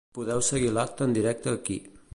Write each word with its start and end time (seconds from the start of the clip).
Podeu 0.17 0.39
seguir 0.47 0.71
l’acte 0.77 1.07
en 1.09 1.15
directe 1.19 1.55
aquí. 1.57 1.79